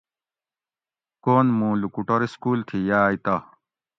کون 1.23 1.45
مُوں 1.57 1.73
لوکوٹور 1.81 2.21
سکول 2.33 2.59
تھی 2.67 2.77
یاۤئے 2.89 3.17
تہ 3.25 3.35